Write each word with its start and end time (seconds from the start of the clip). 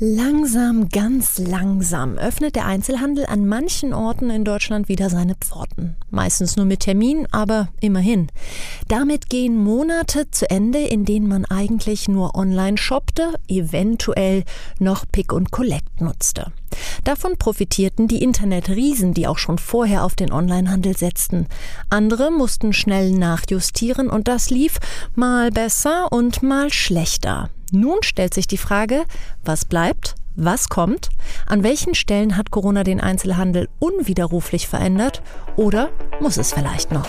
Langsam, 0.00 0.88
ganz 0.88 1.38
langsam 1.38 2.18
öffnet 2.18 2.56
der 2.56 2.66
Einzelhandel 2.66 3.26
an 3.26 3.46
manchen 3.46 3.94
Orten 3.94 4.28
in 4.28 4.44
Deutschland 4.44 4.88
wieder 4.88 5.08
seine 5.08 5.36
Pforten. 5.36 5.94
Meistens 6.10 6.56
nur 6.56 6.66
mit 6.66 6.80
Termin, 6.80 7.28
aber 7.30 7.68
immerhin. 7.80 8.26
Damit 8.88 9.30
gehen 9.30 9.56
Monate 9.56 10.28
zu 10.32 10.50
Ende, 10.50 10.80
in 10.80 11.04
denen 11.04 11.28
man 11.28 11.44
eigentlich 11.44 12.08
nur 12.08 12.34
online 12.34 12.76
shoppte, 12.76 13.34
eventuell 13.46 14.42
noch 14.80 15.04
Pick 15.12 15.32
und 15.32 15.52
Collect 15.52 16.00
nutzte. 16.00 16.50
Davon 17.04 17.36
profitierten 17.36 18.08
die 18.08 18.22
Internetriesen, 18.22 19.14
die 19.14 19.26
auch 19.26 19.38
schon 19.38 19.58
vorher 19.58 20.04
auf 20.04 20.14
den 20.14 20.32
Onlinehandel 20.32 20.96
setzten. 20.96 21.46
Andere 21.90 22.30
mussten 22.30 22.72
schnell 22.72 23.10
nachjustieren 23.12 24.10
und 24.10 24.28
das 24.28 24.50
lief 24.50 24.78
mal 25.14 25.50
besser 25.50 26.12
und 26.12 26.42
mal 26.42 26.72
schlechter. 26.72 27.50
Nun 27.72 27.98
stellt 28.02 28.34
sich 28.34 28.46
die 28.46 28.58
Frage, 28.58 29.04
was 29.44 29.64
bleibt, 29.64 30.14
was 30.36 30.68
kommt, 30.68 31.10
an 31.46 31.62
welchen 31.62 31.94
Stellen 31.94 32.36
hat 32.36 32.50
Corona 32.50 32.82
den 32.82 33.00
Einzelhandel 33.00 33.68
unwiderruflich 33.78 34.66
verändert 34.66 35.22
oder 35.56 35.90
muss 36.20 36.36
es 36.36 36.52
vielleicht 36.52 36.90
noch? 36.90 37.06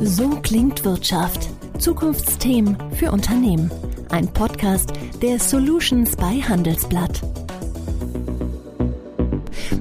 So 0.00 0.28
klingt 0.42 0.84
Wirtschaft. 0.84 1.48
Zukunftsthemen 1.78 2.76
für 2.92 3.10
Unternehmen. 3.10 3.70
Ein 4.10 4.28
Podcast 4.32 4.92
der 5.22 5.40
Solutions 5.40 6.16
bei 6.16 6.40
Handelsblatt. 6.42 7.22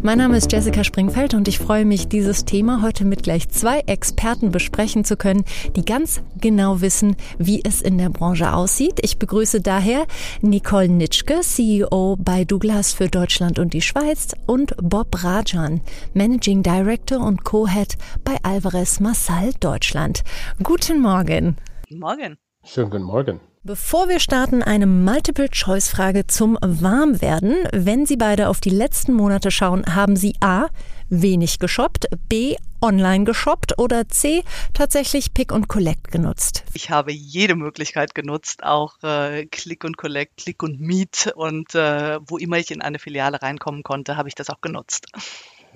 Mein 0.05 0.17
Name 0.17 0.35
ist 0.35 0.51
Jessica 0.51 0.83
Springfeld 0.83 1.33
und 1.33 1.47
ich 1.47 1.59
freue 1.59 1.85
mich, 1.85 2.09
dieses 2.09 2.43
Thema 2.43 2.81
heute 2.81 3.05
mit 3.05 3.23
gleich 3.23 3.47
zwei 3.47 3.79
Experten 3.87 4.51
besprechen 4.51 5.05
zu 5.05 5.15
können, 5.15 5.45
die 5.77 5.85
ganz 5.85 6.21
genau 6.41 6.81
wissen, 6.81 7.15
wie 7.37 7.61
es 7.63 7.81
in 7.81 7.97
der 7.97 8.09
Branche 8.09 8.51
aussieht. 8.53 8.99
Ich 9.01 9.17
begrüße 9.17 9.61
daher 9.61 10.05
Nicole 10.41 10.89
Nitschke, 10.89 11.39
CEO 11.39 12.17
bei 12.19 12.43
Douglas 12.43 12.91
für 12.91 13.07
Deutschland 13.07 13.59
und 13.59 13.71
die 13.71 13.81
Schweiz 13.81 14.33
und 14.45 14.75
Bob 14.77 15.23
Rajan, 15.23 15.79
Managing 16.13 16.63
Director 16.63 17.25
und 17.25 17.45
Co-Head 17.45 17.95
bei 18.25 18.35
Alvarez 18.43 18.99
Massal 18.99 19.51
Deutschland. 19.61 20.25
Guten 20.61 20.99
Morgen. 20.99 21.55
Guten 21.87 22.01
Morgen. 22.01 22.37
Schönen 22.65 22.89
guten 22.89 23.03
Morgen. 23.05 23.39
Bevor 23.65 24.09
wir 24.09 24.19
starten, 24.19 24.61
eine 24.61 24.85
Multiple-Choice-Frage 24.85 26.27
zum 26.27 26.57
Warmwerden. 26.61 27.55
Wenn 27.71 28.05
Sie 28.05 28.17
beide 28.17 28.49
auf 28.49 28.59
die 28.59 28.69
letzten 28.69 29.13
Monate 29.13 29.51
schauen, 29.51 29.85
haben 29.95 30.17
Sie 30.17 30.35
A. 30.41 30.65
wenig 31.07 31.59
geshoppt, 31.59 32.07
B. 32.27 32.57
online 32.81 33.23
geshoppt 33.23 33.79
oder 33.79 34.09
C. 34.09 34.43
tatsächlich 34.73 35.33
Pick 35.33 35.53
und 35.53 35.69
Collect 35.69 36.11
genutzt? 36.11 36.65
Ich 36.73 36.89
habe 36.89 37.13
jede 37.13 37.55
Möglichkeit 37.55 38.13
genutzt, 38.13 38.65
auch 38.65 39.01
äh, 39.01 39.45
Click 39.45 39.85
und 39.85 39.95
Collect, 39.95 40.35
Click 40.43 40.61
und 40.61 40.81
Meet 40.81 41.31
und 41.33 41.73
äh, 41.73 42.19
wo 42.27 42.37
immer 42.37 42.57
ich 42.57 42.69
in 42.69 42.81
eine 42.81 42.99
Filiale 42.99 43.41
reinkommen 43.41 43.83
konnte, 43.83 44.17
habe 44.17 44.27
ich 44.27 44.35
das 44.35 44.49
auch 44.49 44.59
genutzt. 44.59 45.05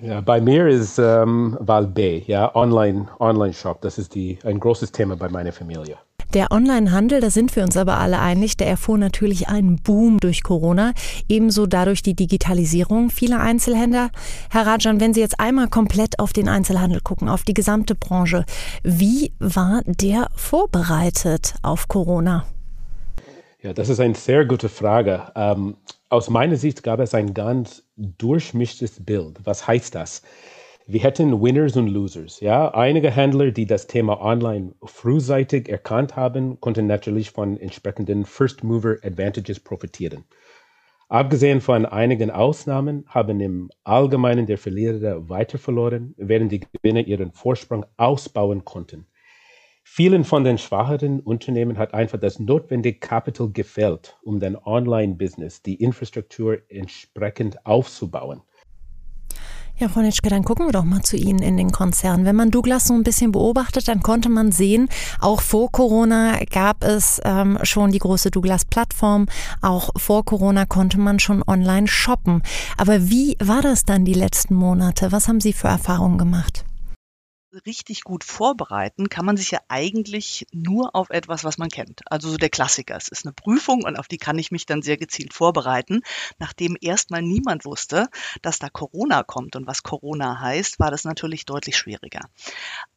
Ja, 0.02 0.20
bei 0.20 0.42
mir 0.42 0.68
ist 0.68 0.98
ähm, 0.98 1.56
Wahl 1.58 1.86
B, 1.86 2.22
ja, 2.26 2.54
Online, 2.54 3.08
Online 3.18 3.54
Shop. 3.54 3.80
Das 3.80 3.96
ist 3.96 4.14
die, 4.14 4.38
ein 4.44 4.60
großes 4.60 4.92
Thema 4.92 5.16
bei 5.16 5.30
meiner 5.30 5.52
Familie. 5.52 5.96
Der 6.34 6.50
Onlinehandel, 6.50 7.20
da 7.20 7.30
sind 7.30 7.56
wir 7.56 7.62
uns 7.62 7.76
aber 7.78 7.98
alle 7.98 8.18
einig, 8.18 8.58
der 8.58 8.66
erfuhr 8.66 8.98
natürlich 8.98 9.48
einen 9.48 9.76
Boom 9.76 10.20
durch 10.20 10.42
Corona, 10.42 10.92
ebenso 11.26 11.66
dadurch 11.66 12.02
die 12.02 12.14
Digitalisierung 12.14 13.08
vieler 13.08 13.40
Einzelhändler. 13.40 14.10
Herr 14.50 14.66
Rajan, 14.66 15.00
wenn 15.00 15.14
Sie 15.14 15.20
jetzt 15.20 15.40
einmal 15.40 15.68
komplett 15.68 16.18
auf 16.18 16.34
den 16.34 16.48
Einzelhandel 16.50 17.00
gucken, 17.00 17.30
auf 17.30 17.44
die 17.44 17.54
gesamte 17.54 17.94
Branche, 17.94 18.44
wie 18.82 19.32
war 19.38 19.80
der 19.86 20.28
vorbereitet 20.34 21.54
auf 21.62 21.88
Corona? 21.88 22.44
Ja, 23.62 23.72
das 23.72 23.88
ist 23.88 23.98
eine 23.98 24.14
sehr 24.14 24.44
gute 24.44 24.68
Frage. 24.68 25.32
Ähm, 25.34 25.76
aus 26.10 26.28
meiner 26.28 26.56
Sicht 26.56 26.82
gab 26.82 27.00
es 27.00 27.14
ein 27.14 27.32
ganz 27.32 27.82
durchmischtes 27.96 29.04
Bild. 29.04 29.40
Was 29.44 29.66
heißt 29.66 29.94
das? 29.94 30.22
Wir 30.90 31.00
hätten 31.00 31.42
Winners 31.42 31.76
und 31.76 31.88
Losers. 31.88 32.40
Ja, 32.40 32.72
einige 32.72 33.10
Händler, 33.10 33.50
die 33.50 33.66
das 33.66 33.88
Thema 33.88 34.22
Online 34.22 34.72
frühzeitig 34.82 35.68
erkannt 35.68 36.16
haben, 36.16 36.58
konnten 36.62 36.86
natürlich 36.86 37.30
von 37.30 37.58
entsprechenden 37.58 38.24
First 38.24 38.64
Mover 38.64 38.96
Advantages 39.02 39.60
profitieren. 39.60 40.24
Abgesehen 41.10 41.60
von 41.60 41.84
einigen 41.84 42.30
Ausnahmen 42.30 43.04
haben 43.06 43.38
im 43.40 43.70
Allgemeinen 43.84 44.46
der 44.46 44.56
Verlierer 44.56 45.28
weiter 45.28 45.58
verloren, 45.58 46.14
während 46.16 46.52
die 46.52 46.60
Gewinner 46.60 47.06
ihren 47.06 47.32
Vorsprung 47.32 47.84
ausbauen 47.98 48.64
konnten. 48.64 49.06
Vielen 49.84 50.24
von 50.24 50.42
den 50.42 50.56
schwacheren 50.56 51.20
Unternehmen 51.20 51.76
hat 51.76 51.92
einfach 51.92 52.18
das 52.18 52.38
notwendige 52.38 52.98
Kapital 52.98 53.50
gefällt, 53.50 54.16
um 54.22 54.40
den 54.40 54.56
Online-Business, 54.56 55.60
die 55.62 55.74
Infrastruktur 55.74 56.60
entsprechend 56.70 57.66
aufzubauen. 57.66 58.40
Ja, 59.80 59.88
Frau 59.88 60.00
Nitschke, 60.00 60.28
dann 60.28 60.42
gucken 60.42 60.66
wir 60.66 60.72
doch 60.72 60.82
mal 60.82 61.02
zu 61.02 61.16
Ihnen 61.16 61.38
in 61.38 61.56
den 61.56 61.70
Konzern. 61.70 62.24
Wenn 62.24 62.34
man 62.34 62.50
Douglas 62.50 62.88
so 62.88 62.94
ein 62.94 63.04
bisschen 63.04 63.30
beobachtet, 63.30 63.86
dann 63.86 64.02
konnte 64.02 64.28
man 64.28 64.50
sehen, 64.50 64.88
auch 65.20 65.40
vor 65.40 65.70
Corona 65.70 66.36
gab 66.50 66.82
es 66.82 67.20
ähm, 67.24 67.60
schon 67.62 67.92
die 67.92 68.00
große 68.00 68.32
Douglas-Plattform. 68.32 69.26
Auch 69.62 69.90
vor 69.96 70.24
Corona 70.24 70.66
konnte 70.66 70.98
man 70.98 71.20
schon 71.20 71.44
online 71.46 71.86
shoppen. 71.86 72.42
Aber 72.76 73.08
wie 73.08 73.36
war 73.38 73.62
das 73.62 73.84
dann 73.84 74.04
die 74.04 74.14
letzten 74.14 74.56
Monate? 74.56 75.12
Was 75.12 75.28
haben 75.28 75.40
Sie 75.40 75.52
für 75.52 75.68
Erfahrungen 75.68 76.18
gemacht? 76.18 76.64
Richtig 77.66 78.02
gut 78.02 78.24
vorbereiten 78.24 79.08
kann 79.08 79.24
man 79.24 79.36
sich 79.36 79.50
ja 79.50 79.60
eigentlich 79.68 80.46
nur 80.52 80.94
auf 80.94 81.10
etwas, 81.10 81.44
was 81.44 81.58
man 81.58 81.68
kennt. 81.68 82.02
Also 82.10 82.30
so 82.30 82.36
der 82.36 82.50
Klassiker. 82.50 82.96
Es 82.96 83.08
ist 83.08 83.24
eine 83.24 83.32
Prüfung 83.32 83.84
und 83.84 83.98
auf 83.98 84.08
die 84.08 84.18
kann 84.18 84.38
ich 84.38 84.50
mich 84.50 84.66
dann 84.66 84.82
sehr 84.82 84.96
gezielt 84.96 85.32
vorbereiten. 85.32 86.02
Nachdem 86.38 86.76
erstmal 86.80 87.22
niemand 87.22 87.64
wusste, 87.64 88.08
dass 88.42 88.58
da 88.58 88.68
Corona 88.68 89.22
kommt 89.22 89.56
und 89.56 89.66
was 89.66 89.82
Corona 89.82 90.40
heißt, 90.40 90.78
war 90.78 90.90
das 90.90 91.04
natürlich 91.04 91.46
deutlich 91.46 91.76
schwieriger. 91.76 92.20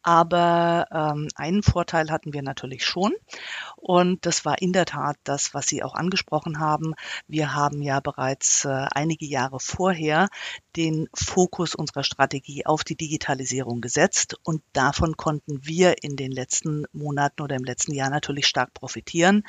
Aber 0.03 0.87
ähm, 0.91 1.27
einen 1.35 1.63
Vorteil 1.63 2.09
hatten 2.09 2.33
wir 2.33 2.41
natürlich 2.41 2.85
schon. 2.85 3.13
Und 3.75 4.25
das 4.25 4.45
war 4.45 4.61
in 4.61 4.73
der 4.73 4.85
Tat 4.85 5.17
das, 5.23 5.53
was 5.53 5.67
Sie 5.67 5.83
auch 5.83 5.93
angesprochen 5.93 6.59
haben. 6.59 6.93
Wir 7.27 7.53
haben 7.53 7.81
ja 7.81 7.99
bereits 7.99 8.65
äh, 8.65 8.87
einige 8.91 9.25
Jahre 9.25 9.59
vorher 9.59 10.27
den 10.75 11.07
Fokus 11.13 11.75
unserer 11.75 12.03
Strategie 12.03 12.65
auf 12.65 12.83
die 12.83 12.95
Digitalisierung 12.95 13.81
gesetzt. 13.81 14.37
Und 14.43 14.63
davon 14.73 15.17
konnten 15.17 15.65
wir 15.65 16.03
in 16.03 16.15
den 16.15 16.31
letzten 16.31 16.85
Monaten 16.91 17.41
oder 17.41 17.55
im 17.55 17.63
letzten 17.63 17.93
Jahr 17.93 18.09
natürlich 18.09 18.47
stark 18.47 18.73
profitieren. 18.73 19.43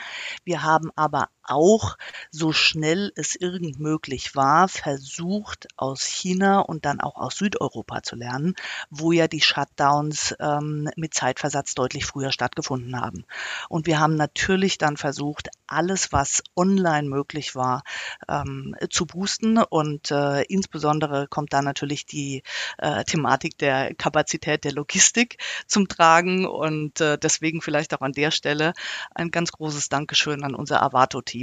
Wir 0.45 0.63
haben 0.63 0.91
aber 0.97 1.29
auch 1.53 1.97
so 2.31 2.53
schnell 2.53 3.13
es 3.15 3.37
irgend 3.37 3.79
möglich 3.79 4.35
war, 4.35 4.69
versucht 4.69 5.69
aus 5.77 6.05
China 6.05 6.61
und 6.61 6.85
dann 6.85 7.01
auch 7.01 7.17
aus 7.17 7.37
Südeuropa 7.37 8.03
zu 8.03 8.17
lernen, 8.17 8.55
wo 8.91 9.13
ja 9.13 9.29
die 9.29 9.41
Shutdowns 9.41 10.35
ähm, 10.41 10.89
mit 10.97 11.15
Zeitversatz 11.15 11.75
deutlich 11.75 12.07
früher 12.07 12.33
stattgefunden 12.33 13.01
haben. 13.01 13.25
Und 13.69 13.87
wir 13.87 14.01
haben 14.01 14.17
natürlich 14.17 14.79
dann 14.79 14.97
versucht, 14.97 15.49
alles, 15.67 16.13
was 16.13 16.43
online 16.57 17.09
möglich 17.09 17.55
war, 17.55 17.83
ähm, 18.29 18.75
zu 18.91 19.07
boosten. 19.07 19.59
Und 19.59 20.11
äh, 20.11 20.43
insbesondere 20.43 21.27
kommt 21.29 21.53
da 21.53 21.63
natürlich 21.63 22.07
die 22.07 22.43
äh, 22.79 23.05
Thematik 23.05 23.59
der 23.59 23.95
Kapazität 23.95 24.65
der 24.65 24.73
Logistik 24.73 25.39
zum 25.67 25.89
Tragen. 25.89 26.47
Und 26.47 27.01
äh, 27.01 27.19
deswegen 27.19 27.63
vielleicht 27.63 27.95
auch 27.95 28.01
an 28.01 28.13
der 28.13 28.31
Stelle 28.31 28.73
ein 29.15 29.31
ganz 29.31 29.53
großes 29.53 29.89
Dankeschön 29.89 30.45
an 30.45 30.55
unser 30.55 30.83
Avato-Team. 30.83 31.42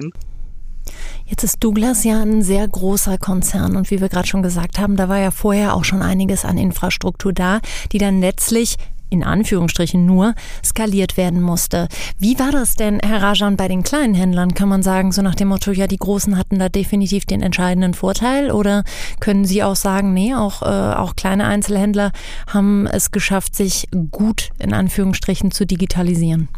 Jetzt 1.26 1.44
ist 1.44 1.64
Douglas 1.64 2.04
ja 2.04 2.22
ein 2.22 2.42
sehr 2.42 2.68
großer 2.68 3.18
Konzern 3.18 3.76
und 3.76 3.92
wie 3.92 4.02
wir 4.02 4.10
gerade 4.10 4.28
schon 4.28 4.42
gesagt 4.42 4.80
haben, 4.80 4.96
da 4.96 5.10
war 5.10 5.20
ja 5.20 5.32
vorher 5.32 5.76
auch 5.76 5.84
schon 5.84 6.02
einiges 6.02 6.46
an 6.46 6.58
Infrastruktur 6.58 7.34
da, 7.34 7.60
die 7.92 8.00
dann 8.00 8.20
letztlich 8.20 8.78
in 9.10 9.24
Anführungsstrichen 9.24 10.06
nur 10.06 10.36
skaliert 10.64 11.18
werden 11.18 11.42
musste. 11.42 11.88
Wie 12.18 12.38
war 12.40 12.52
das 12.52 12.76
denn, 12.76 13.00
Herr 13.00 13.22
Rajan, 13.22 13.58
bei 13.58 13.68
den 13.68 13.84
kleinen 13.84 14.14
Händlern? 14.14 14.54
Kann 14.54 14.70
man 14.70 14.84
sagen, 14.84 15.12
so 15.12 15.22
nach 15.22 15.36
dem 15.36 15.48
Motto, 15.48 15.72
ja, 15.72 15.88
die 15.88 15.98
Großen 15.98 16.38
hatten 16.38 16.60
da 16.60 16.70
definitiv 16.70 17.26
den 17.26 17.42
entscheidenden 17.42 17.94
Vorteil? 17.94 18.52
Oder 18.52 18.84
können 19.20 19.46
Sie 19.46 19.64
auch 19.64 19.76
sagen, 19.76 20.14
nee, 20.14 20.36
auch, 20.36 20.62
äh, 20.62 20.66
auch 20.66 21.16
kleine 21.16 21.46
Einzelhändler 21.46 22.12
haben 22.48 22.88
es 22.88 23.12
geschafft, 23.12 23.56
sich 23.56 23.88
gut 24.12 24.50
in 24.60 24.74
Anführungsstrichen 24.74 25.52
zu 25.52 25.66
digitalisieren? 25.66 26.50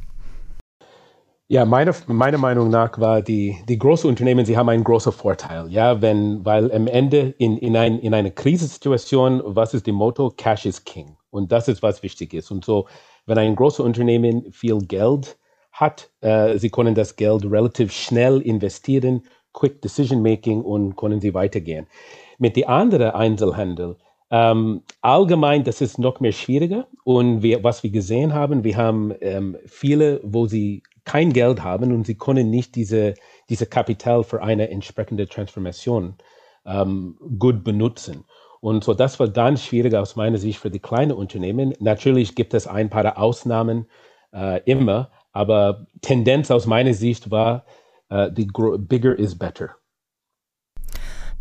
Ja, 1.51 1.65
meine, 1.65 1.93
meiner 2.07 2.37
Meinung 2.37 2.69
nach 2.69 2.97
war 2.97 3.21
die, 3.21 3.57
die 3.67 3.77
großen 3.77 4.09
Unternehmen, 4.09 4.45
sie 4.45 4.55
haben 4.55 4.69
einen 4.69 4.85
großen 4.85 5.11
Vorteil. 5.11 5.69
Ja, 5.69 6.01
wenn, 6.01 6.45
weil 6.45 6.71
am 6.71 6.87
Ende 6.87 7.35
in, 7.39 7.57
in, 7.57 7.75
ein, 7.75 7.99
in 7.99 8.13
einer 8.13 8.29
Krisensituation, 8.29 9.41
was 9.43 9.73
ist 9.73 9.85
die 9.85 9.91
Motto? 9.91 10.29
Cash 10.29 10.65
is 10.65 10.85
King. 10.85 11.17
Und 11.29 11.51
das 11.51 11.67
ist, 11.67 11.83
was 11.83 12.03
wichtig 12.03 12.33
ist. 12.33 12.51
Und 12.51 12.63
so, 12.63 12.87
wenn 13.25 13.37
ein 13.37 13.57
großes 13.57 13.81
Unternehmen 13.81 14.49
viel 14.53 14.77
Geld 14.77 15.37
hat, 15.73 16.09
äh, 16.21 16.57
sie 16.57 16.69
können 16.69 16.95
das 16.95 17.17
Geld 17.17 17.43
relativ 17.43 17.91
schnell 17.91 18.39
investieren, 18.39 19.23
Quick 19.51 19.81
Decision 19.81 20.21
Making 20.21 20.61
und 20.61 20.95
können 20.95 21.19
sie 21.19 21.33
weitergehen. 21.33 21.85
Mit 22.37 22.55
den 22.55 22.69
anderen 22.69 23.11
Einzelhandel, 23.11 23.97
ähm, 24.33 24.83
allgemein, 25.01 25.65
das 25.65 25.81
ist 25.81 25.99
noch 25.99 26.21
mehr 26.21 26.31
schwieriger. 26.31 26.87
Und 27.03 27.43
wir, 27.43 27.61
was 27.61 27.83
wir 27.83 27.89
gesehen 27.89 28.33
haben, 28.33 28.63
wir 28.63 28.77
haben 28.77 29.13
ähm, 29.19 29.57
viele, 29.65 30.21
wo 30.23 30.47
sie 30.47 30.83
kein 31.03 31.33
Geld 31.33 31.63
haben 31.63 31.91
und 31.93 32.05
sie 32.05 32.15
können 32.15 32.49
nicht 32.49 32.75
diese, 32.75 33.15
diese 33.49 33.65
Kapital 33.65 34.23
für 34.23 34.41
eine 34.41 34.69
entsprechende 34.69 35.27
Transformation 35.27 36.15
ähm, 36.65 37.17
gut 37.39 37.63
benutzen. 37.63 38.25
Und 38.59 38.83
so, 38.83 38.93
das 38.93 39.19
war 39.19 39.27
ganz 39.29 39.63
schwierig 39.63 39.95
aus 39.95 40.15
meiner 40.15 40.37
Sicht 40.37 40.59
für 40.59 40.69
die 40.69 40.79
kleinen 40.79 41.13
Unternehmen. 41.13 41.73
Natürlich 41.79 42.35
gibt 42.35 42.53
es 42.53 42.67
ein 42.67 42.89
paar 42.89 43.17
Ausnahmen 43.17 43.87
äh, 44.33 44.61
immer, 44.65 45.11
aber 45.31 45.87
Tendenz 46.01 46.51
aus 46.51 46.67
meiner 46.67 46.93
Sicht 46.93 47.31
war, 47.31 47.65
uh, 48.11 48.27
the 48.35 48.47
bigger 48.77 49.17
is 49.17 49.37
better. 49.37 49.80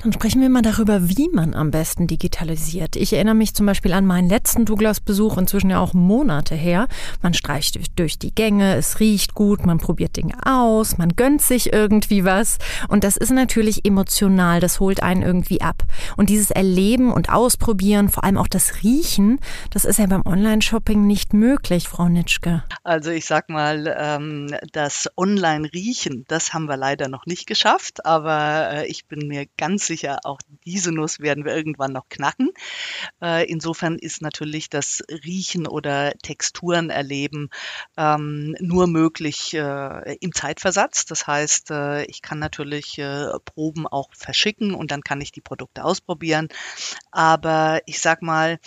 Dann 0.02 0.14
sprechen 0.14 0.40
wir 0.40 0.48
mal 0.48 0.62
darüber, 0.62 1.10
wie 1.10 1.28
man 1.28 1.52
am 1.52 1.70
besten 1.70 2.06
digitalisiert. 2.06 2.96
Ich 2.96 3.12
erinnere 3.12 3.34
mich 3.34 3.52
zum 3.52 3.66
Beispiel 3.66 3.92
an 3.92 4.06
meinen 4.06 4.30
letzten 4.30 4.64
Douglas-Besuch, 4.64 5.36
inzwischen 5.36 5.68
ja 5.68 5.78
auch 5.78 5.92
Monate 5.92 6.54
her. 6.54 6.88
Man 7.20 7.34
streicht 7.34 7.78
durch 7.98 8.18
die 8.18 8.34
Gänge, 8.34 8.76
es 8.76 8.98
riecht 8.98 9.34
gut, 9.34 9.66
man 9.66 9.76
probiert 9.76 10.16
Dinge 10.16 10.32
aus, 10.46 10.96
man 10.96 11.10
gönnt 11.16 11.42
sich 11.42 11.74
irgendwie 11.74 12.24
was. 12.24 12.56
Und 12.88 13.04
das 13.04 13.18
ist 13.18 13.30
natürlich 13.30 13.84
emotional, 13.84 14.58
das 14.60 14.80
holt 14.80 15.02
einen 15.02 15.20
irgendwie 15.20 15.60
ab. 15.60 15.82
Und 16.16 16.30
dieses 16.30 16.50
Erleben 16.50 17.12
und 17.12 17.28
Ausprobieren, 17.28 18.08
vor 18.08 18.24
allem 18.24 18.38
auch 18.38 18.48
das 18.48 18.82
Riechen, 18.82 19.38
das 19.68 19.84
ist 19.84 19.98
ja 19.98 20.06
beim 20.06 20.24
Online-Shopping 20.24 21.06
nicht 21.06 21.34
möglich, 21.34 21.88
Frau 21.88 22.08
Nitschke. 22.08 22.64
Also 22.84 23.10
ich 23.10 23.26
sag 23.26 23.50
mal, 23.50 23.94
ähm, 23.98 24.54
das 24.72 25.10
Online-Riechen, 25.18 26.24
das 26.26 26.54
haben 26.54 26.64
wir 26.64 26.78
leider 26.78 27.08
noch 27.08 27.26
nicht 27.26 27.46
geschafft, 27.46 28.06
aber 28.06 28.70
äh, 28.72 28.86
ich 28.86 29.04
bin 29.04 29.28
mir 29.28 29.44
ganz 29.58 29.89
sicher, 29.90 30.20
auch 30.22 30.38
diese 30.64 30.92
Nuss 30.92 31.18
werden 31.18 31.44
wir 31.44 31.54
irgendwann 31.54 31.92
noch 31.92 32.08
knacken. 32.08 32.50
Äh, 33.20 33.50
insofern 33.50 33.98
ist 33.98 34.22
natürlich 34.22 34.70
das 34.70 35.02
Riechen 35.10 35.66
oder 35.66 36.12
Texturen 36.22 36.90
erleben 36.90 37.50
ähm, 37.96 38.54
nur 38.60 38.86
möglich 38.86 39.52
äh, 39.54 40.14
im 40.20 40.32
Zeitversatz. 40.32 41.06
Das 41.06 41.26
heißt, 41.26 41.72
äh, 41.72 42.04
ich 42.04 42.22
kann 42.22 42.38
natürlich 42.38 43.00
Proben 43.44 43.86
auch 43.86 44.10
verschicken 44.14 44.74
und 44.74 44.90
dann 44.90 45.02
kann 45.02 45.20
ich 45.20 45.32
die 45.32 45.40
Produkte 45.40 45.84
ausprobieren. 45.84 46.48
Aber 47.10 47.80
ich 47.86 48.00
sag 48.00 48.22
mal, 48.22 48.58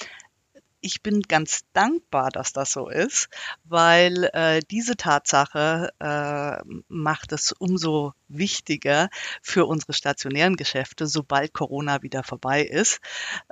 ich 0.84 1.02
bin 1.02 1.22
ganz 1.22 1.62
dankbar, 1.74 2.30
dass 2.30 2.54
das 2.54 2.72
so 2.72 2.90
ist, 2.90 3.30
weil 3.64 4.30
äh, 4.34 4.62
diese 4.70 4.98
Tatsache 4.98 5.92
äh, 6.00 6.62
macht 6.90 7.32
es 7.32 7.54
umso 7.54 8.14
wichtiger 8.28 9.10
für 9.42 9.66
unsere 9.66 9.94
stationären 9.94 10.56
Geschäfte, 10.56 11.08
sobald 11.08 11.54
Corona 11.54 12.02
wieder 12.02 12.24
vorbei 12.24 12.64
ist, 12.64 13.00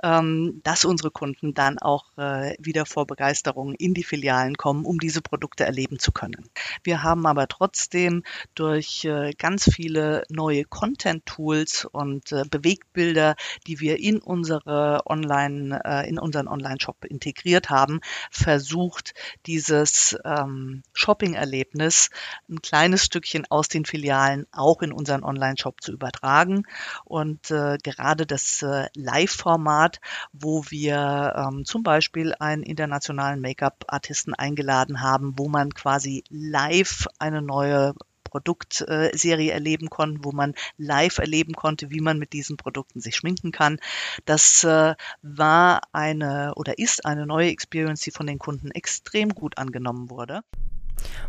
ähm, 0.02 0.60
dass 0.62 0.84
unsere 0.84 1.10
Kunden 1.10 1.54
dann 1.54 1.78
auch 1.78 2.16
äh, 2.18 2.54
wieder 2.58 2.84
vor 2.84 3.06
Begeisterung 3.06 3.74
in 3.74 3.94
die 3.94 4.04
Filialen 4.04 4.56
kommen, 4.56 4.84
um 4.84 4.98
diese 4.98 5.22
Produkte 5.22 5.64
erleben 5.64 5.98
zu 5.98 6.12
können. 6.12 6.50
Wir 6.82 7.02
haben 7.02 7.26
aber 7.26 7.48
trotzdem 7.48 8.24
durch 8.54 9.04
äh, 9.04 9.32
ganz 9.38 9.70
viele 9.72 10.24
neue 10.28 10.64
Content-Tools 10.64 11.86
und 11.86 12.32
äh, 12.32 12.44
Bewegtbilder, 12.50 13.36
die 13.66 13.80
wir 13.80 13.98
in 14.00 14.18
unsere 14.18 15.02
Online, 15.06 15.80
äh, 15.84 16.08
in 16.08 16.18
unseren 16.18 16.48
Online-Shop 16.48 17.04
integriert 17.22 17.70
haben, 17.70 18.00
versucht, 18.30 19.14
dieses 19.46 20.16
ähm, 20.24 20.82
Shopping-Erlebnis 20.92 22.10
ein 22.48 22.60
kleines 22.60 23.04
Stückchen 23.04 23.46
aus 23.48 23.68
den 23.68 23.84
Filialen 23.84 24.46
auch 24.52 24.82
in 24.82 24.92
unseren 24.92 25.22
Online-Shop 25.22 25.80
zu 25.80 25.92
übertragen. 25.92 26.64
Und 27.04 27.50
äh, 27.50 27.78
gerade 27.82 28.26
das 28.26 28.62
äh, 28.62 28.88
Live-Format, 28.94 30.00
wo 30.32 30.64
wir 30.68 31.34
ähm, 31.36 31.64
zum 31.64 31.82
Beispiel 31.82 32.34
einen 32.38 32.62
internationalen 32.62 33.40
Make-up-Artisten 33.40 34.34
eingeladen 34.34 35.00
haben, 35.00 35.34
wo 35.36 35.48
man 35.48 35.70
quasi 35.70 36.24
live 36.28 37.06
eine 37.18 37.42
neue 37.42 37.94
Produktserie 38.32 39.50
erleben 39.50 39.90
konnten, 39.90 40.24
wo 40.24 40.32
man 40.32 40.54
live 40.78 41.18
erleben 41.18 41.52
konnte, 41.52 41.90
wie 41.90 42.00
man 42.00 42.18
mit 42.18 42.32
diesen 42.32 42.56
Produkten 42.56 43.00
sich 43.00 43.14
schminken 43.14 43.52
kann. 43.52 43.78
Das 44.24 44.64
äh, 44.64 44.94
war 45.20 45.82
eine 45.92 46.54
oder 46.56 46.78
ist 46.78 47.04
eine 47.04 47.26
neue 47.26 47.50
Experience, 47.50 48.00
die 48.00 48.10
von 48.10 48.26
den 48.26 48.38
Kunden 48.38 48.70
extrem 48.70 49.34
gut 49.34 49.58
angenommen 49.58 50.08
wurde. 50.08 50.40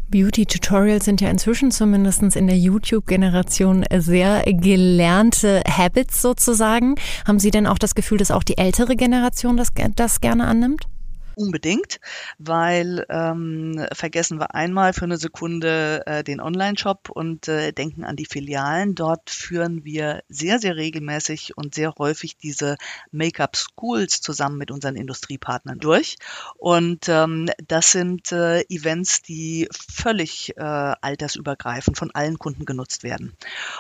Beauty-Tutorials 0.10 1.04
sind 1.04 1.20
ja 1.20 1.30
inzwischen 1.30 1.72
zumindest 1.72 2.36
in 2.36 2.48
der 2.48 2.58
YouTube-Generation 2.58 3.84
sehr 3.98 4.44
gelernte 4.46 5.62
Habits 5.68 6.22
sozusagen. 6.22 6.96
Haben 7.28 7.40
Sie 7.40 7.52
denn 7.52 7.68
auch 7.68 7.80
das 7.80 7.96
Gefühl, 7.96 8.20
dass 8.20 8.32
auch 8.32 8.44
die 8.44 8.58
ältere 8.58 8.96
Generation 8.96 9.58
das, 9.58 9.70
das 9.96 10.22
gerne 10.22 10.46
annimmt? 10.46 10.88
Unbedingt, 11.36 12.00
weil 12.38 13.06
ähm, 13.10 13.86
vergessen 13.94 14.40
wir 14.40 14.54
einmal 14.54 14.94
für 14.94 15.06
eine 15.06 15.18
Sekunde 15.18 16.04
äh, 16.06 16.24
den 16.24 16.40
Online-Shop 16.40 17.10
und 17.10 17.48
äh, 17.48 17.72
denken 17.72 18.04
an 18.04 18.16
die 18.16 18.28
Filialen. 18.28 18.94
Dort 18.94 19.32
führen 19.32 19.84
wir 19.84 20.24
sehr, 20.30 20.60
sehr 20.60 20.76
regelmäßig 20.76 21.58
und 21.58 21.74
sehr 21.74 21.96
häufig 21.98 22.38
diese 22.38 22.78
Make-up-Schools 23.12 24.22
zusammen 24.22 24.58
mit 24.58 24.70
unseren 24.70 24.96
Industriepartnern 24.96 25.80
durch. 25.80 26.18
Und 26.58 27.10
ähm, 27.10 27.50
das 27.68 27.92
sind 27.92 28.32
äh, 28.32 28.62
Events, 28.70 29.24
die 29.24 29.68
völlig 29.72 30.56
äh, 30.58 30.62
altersübergreifend 30.62 31.98
von 31.98 32.12
allen 32.12 32.38
Kunden 32.38 32.66
genutzt 32.66 33.04
werden. 33.04 33.36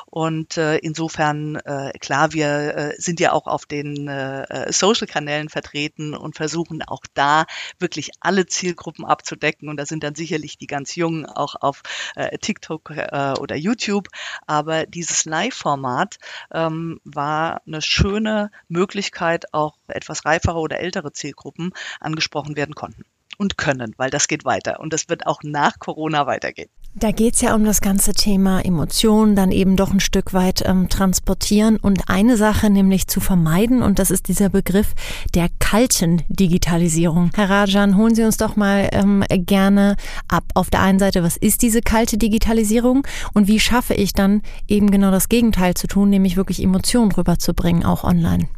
Und 0.07 0.57
äh, 0.57 0.77
insofern, 0.77 1.57
äh, 1.57 1.91
klar, 1.99 2.33
wir 2.33 2.75
äh, 2.75 2.95
sind 2.97 3.19
ja 3.19 3.31
auch 3.31 3.45
auf 3.45 3.65
den 3.65 4.07
äh, 4.07 4.71
Social-Kanälen 4.71 5.49
vertreten 5.49 6.15
und 6.15 6.35
versuchen 6.35 6.81
auch 6.81 7.03
da 7.13 7.42
wirklich 7.79 8.11
alle 8.19 8.45
Zielgruppen 8.45 9.05
abzudecken. 9.05 9.69
Und 9.69 9.77
da 9.77 9.85
sind 9.85 10.03
dann 10.03 10.15
sicherlich 10.15 10.57
die 10.57 10.67
ganz 10.67 10.95
Jungen 10.95 11.25
auch 11.25 11.55
auf 11.55 11.81
äh, 12.15 12.37
TikTok 12.37 12.91
äh, 12.91 13.33
oder 13.39 13.55
YouTube. 13.55 14.09
Aber 14.47 14.85
dieses 14.85 15.25
Live-Format 15.25 16.17
ähm, 16.53 16.99
war 17.03 17.61
eine 17.65 17.81
schöne 17.81 18.51
Möglichkeit, 18.67 19.53
auch 19.53 19.75
etwas 19.87 20.25
reifere 20.25 20.59
oder 20.59 20.79
ältere 20.79 21.11
Zielgruppen 21.11 21.71
angesprochen 21.99 22.55
werden 22.55 22.75
konnten 22.75 23.05
und 23.37 23.57
können, 23.57 23.93
weil 23.97 24.09
das 24.09 24.27
geht 24.27 24.45
weiter 24.45 24.79
und 24.79 24.93
das 24.93 25.09
wird 25.09 25.25
auch 25.25 25.41
nach 25.43 25.79
Corona 25.79 26.27
weitergehen. 26.27 26.69
Da 26.95 27.09
geht 27.09 27.33
es 27.33 27.41
ja 27.41 27.55
um 27.55 27.65
das 27.65 27.81
ganze 27.81 28.13
Thema 28.13 28.63
Emotionen, 28.63 29.35
dann 29.35 29.51
eben 29.51 29.75
doch 29.75 29.91
ein 29.91 29.99
Stück 29.99 30.31
weit 30.31 30.61
ähm, 30.63 30.89
transportieren 30.89 31.77
und 31.77 32.07
eine 32.07 32.37
Sache 32.37 32.69
nämlich 32.69 33.07
zu 33.07 33.19
vermeiden 33.19 33.81
und 33.81 33.97
das 33.97 34.11
ist 34.11 34.27
dieser 34.27 34.49
Begriff 34.49 34.93
der 35.33 35.47
kalten 35.57 36.21
Digitalisierung. 36.29 37.31
Herr 37.33 37.49
Rajan, 37.49 37.97
holen 37.97 38.13
Sie 38.13 38.23
uns 38.23 38.37
doch 38.37 38.55
mal 38.55 38.89
ähm, 38.91 39.23
gerne 39.29 39.95
ab. 40.27 40.43
Auf 40.53 40.69
der 40.69 40.81
einen 40.81 40.99
Seite, 40.99 41.23
was 41.23 41.35
ist 41.35 41.63
diese 41.63 41.81
kalte 41.81 42.19
Digitalisierung 42.19 43.07
und 43.33 43.47
wie 43.47 43.59
schaffe 43.59 43.95
ich 43.95 44.13
dann 44.13 44.43
eben 44.67 44.91
genau 44.91 45.09
das 45.09 45.29
Gegenteil 45.29 45.73
zu 45.73 45.87
tun, 45.87 46.11
nämlich 46.11 46.37
wirklich 46.37 46.61
Emotionen 46.61 47.11
rüberzubringen, 47.11 47.83
auch 47.83 48.03
online? 48.03 48.49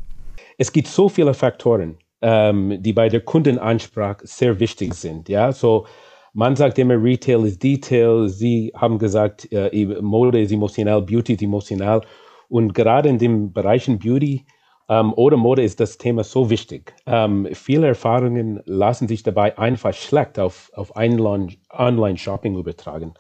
Es 0.58 0.74
gibt 0.74 0.90
so 0.90 1.08
viele 1.08 1.34
Faktoren, 1.34 1.98
ähm, 2.22 2.84
die 2.84 2.92
bei 2.92 3.08
der 3.08 3.22
Kundenansprache 3.22 4.28
sehr 4.28 4.60
wichtig 4.60 4.94
sind. 4.94 5.30
Ja, 5.30 5.54
so 5.54 5.86
man 6.36 6.58
sagt 6.58 6.78
immer, 6.78 7.02
Retail 7.02 7.46
ist 7.46 7.64
Detail. 7.64 8.28
Sie 8.28 8.72
haben 8.76 9.00
gesagt, 9.00 9.52
äh, 9.54 9.86
Mode 10.02 10.42
ist 10.42 10.52
emotional, 10.52 11.02
Beauty 11.02 11.34
ist 11.34 11.42
emotional. 11.42 12.02
Und 12.50 12.74
gerade 12.74 13.08
in 13.08 13.18
den 13.18 13.54
Bereichen 13.54 14.00
Beauty 14.00 14.46
ähm, 14.90 15.14
oder 15.14 15.38
Mode 15.38 15.64
ist 15.64 15.80
das 15.80 15.98
Thema 15.98 16.26
so 16.26 16.50
wichtig. 16.50 16.94
Ähm, 17.06 17.48
viele 17.54 17.88
Erfahrungen 17.88 18.62
lassen 18.66 19.08
sich 19.08 19.24
dabei 19.24 19.58
einfach 19.58 19.94
schlecht 19.94 20.38
auf, 20.38 20.72
auf 20.76 20.94
Online-Shopping 20.98 22.58
übertragen. 22.58 23.14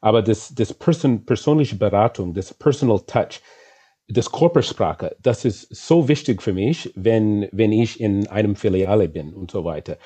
Aber 0.00 0.22
das, 0.22 0.54
das 0.54 0.72
Person, 0.72 1.26
persönliche 1.26 1.76
Beratung, 1.76 2.32
das 2.32 2.54
Personal 2.54 3.00
Touch, 3.00 3.42
das 4.08 4.32
Körpersprache, 4.32 5.14
das 5.22 5.44
ist 5.44 5.68
so 5.74 6.08
wichtig 6.08 6.40
für 6.42 6.54
mich, 6.54 6.90
wenn, 6.96 7.48
wenn 7.52 7.70
ich 7.70 8.00
in 8.00 8.26
einem 8.28 8.56
Filiale 8.56 9.10
bin 9.10 9.34
und 9.34 9.50
so 9.50 9.64
weiter. 9.64 9.98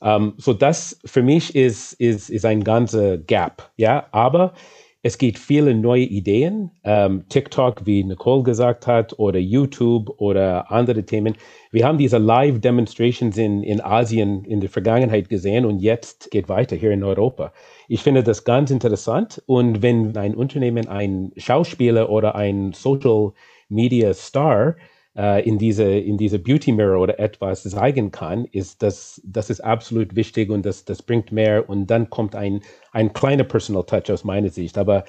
Um, 0.00 0.08
ähm, 0.08 0.34
so 0.38 0.54
das 0.54 0.98
für 1.04 1.22
mich 1.22 1.54
ist, 1.54 1.92
ist, 1.94 2.30
ist 2.30 2.44
ein 2.46 2.64
ganzer 2.64 3.18
Gap, 3.18 3.70
ja, 3.76 4.06
aber 4.12 4.54
es 5.02 5.16
gibt 5.16 5.38
viele 5.38 5.74
neue 5.74 6.04
Ideen, 6.04 6.54
um, 6.62 6.70
ähm, 6.84 7.24
TikTok, 7.28 7.86
wie 7.86 8.04
Nicole 8.04 8.42
gesagt 8.42 8.86
hat, 8.86 9.18
oder 9.18 9.38
YouTube 9.38 10.10
oder 10.18 10.70
andere 10.70 11.04
Themen. 11.04 11.36
Wir 11.70 11.86
haben 11.86 11.96
diese 11.96 12.18
Live-Demonstrations 12.18 13.36
in, 13.38 13.62
in 13.62 13.80
Asien 13.80 14.44
in 14.44 14.60
der 14.60 14.68
Vergangenheit 14.68 15.30
gesehen 15.30 15.64
und 15.64 15.80
jetzt 15.80 16.30
geht 16.30 16.48
weiter 16.50 16.76
hier 16.76 16.90
in 16.90 17.02
Europa. 17.02 17.52
Ich 17.88 18.02
finde 18.02 18.22
das 18.22 18.44
ganz 18.44 18.70
interessant 18.70 19.42
und 19.46 19.80
wenn 19.80 20.16
ein 20.16 20.34
Unternehmen 20.34 20.88
ein 20.88 21.32
Schauspieler 21.36 22.10
oder 22.10 22.34
ein 22.34 22.72
Social 22.74 23.32
Media 23.70 24.12
Star 24.12 24.76
äh, 25.20 25.46
in 25.46 25.58
diese, 25.58 25.84
in 25.84 26.16
diese 26.16 26.38
Beauty 26.38 26.72
Mirror 26.72 26.98
oder 26.98 27.20
etwas 27.20 27.62
zeigen 27.64 28.10
kann, 28.10 28.46
ist 28.46 28.82
das, 28.82 29.20
das 29.24 29.50
ist 29.50 29.60
absolut 29.60 30.16
wichtig 30.16 30.48
und 30.50 30.64
das, 30.64 30.86
das 30.86 31.02
bringt 31.02 31.30
mehr 31.30 31.68
und 31.68 31.88
dann 31.88 32.08
kommt 32.08 32.34
ein, 32.34 32.62
ein 32.92 33.12
kleiner 33.12 33.44
Personal 33.44 33.84
Touch 33.84 34.10
aus 34.10 34.24
meiner 34.24 34.48
Sicht. 34.48 34.78
Aber 34.78 35.04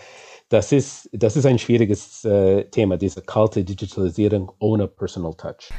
das 0.49 0.73
ist, 0.73 1.09
das 1.13 1.37
ist 1.37 1.45
ein 1.45 1.57
schwieriges 1.57 2.25
äh, 2.25 2.65
Thema, 2.65 2.97
diese 2.97 3.21
kalte 3.21 3.63
Digitalisierung 3.63 4.51
ohne 4.59 4.87
Personal 4.87 5.33
Touch. 5.33 5.71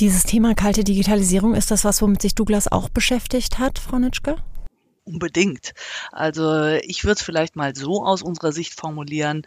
Dieses 0.00 0.24
Thema 0.24 0.54
kalte 0.54 0.82
Digitalisierung, 0.82 1.54
ist 1.54 1.70
das 1.70 1.84
was, 1.84 2.00
womit 2.00 2.22
sich 2.22 2.34
Douglas 2.34 2.72
auch 2.72 2.88
beschäftigt 2.88 3.58
hat, 3.58 3.78
Frau 3.78 3.98
Nitschke? 3.98 4.36
Unbedingt. 5.06 5.74
Also 6.12 6.64
ich 6.64 7.04
würde 7.04 7.18
es 7.18 7.22
vielleicht 7.22 7.56
mal 7.56 7.76
so 7.76 8.04
aus 8.06 8.22
unserer 8.22 8.52
Sicht 8.52 8.72
formulieren. 8.72 9.42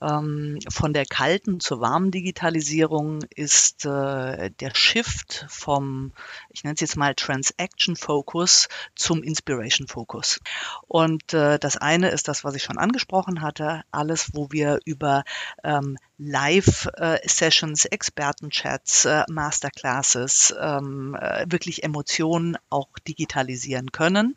Ähm, 0.00 0.58
von 0.70 0.94
der 0.94 1.04
kalten 1.04 1.60
zur 1.60 1.82
warmen 1.82 2.10
Digitalisierung 2.10 3.22
ist 3.34 3.84
äh, 3.84 4.50
der 4.50 4.74
Shift 4.74 5.44
vom, 5.50 6.12
ich 6.48 6.64
nenne 6.64 6.74
es 6.74 6.80
jetzt 6.80 6.96
mal 6.96 7.14
Transaction 7.14 7.94
Focus 7.94 8.68
zum 8.96 9.22
Inspiration 9.22 9.86
Focus. 9.86 10.40
Und 10.88 11.34
äh, 11.34 11.58
das 11.58 11.76
eine 11.76 12.08
ist 12.08 12.28
das, 12.28 12.42
was 12.42 12.54
ich 12.54 12.62
schon 12.62 12.78
angesprochen 12.78 13.42
hatte, 13.42 13.82
alles, 13.90 14.30
wo 14.32 14.50
wir 14.50 14.78
über 14.86 15.24
ähm, 15.62 15.98
Live-Sessions, 16.24 17.84
Expertenchats, 17.86 19.04
äh, 19.06 19.24
Masterclasses, 19.28 20.54
ähm, 20.60 21.16
äh, 21.20 21.46
wirklich 21.48 21.82
Emotionen 21.82 22.56
auch 22.70 22.88
digitalisieren 23.06 23.90
können. 23.90 24.36